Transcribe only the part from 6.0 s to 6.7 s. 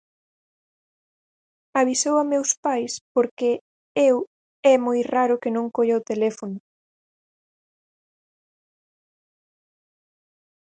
teléfono.